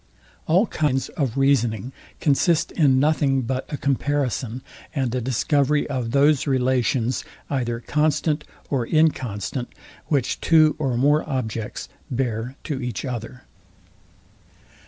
[0.47, 4.63] All kinds of reasoning consist in nothing but a comparison,
[4.95, 9.71] and a discovery of those relations, either constant or inconstant,
[10.07, 13.43] which two or more objects bear to each other.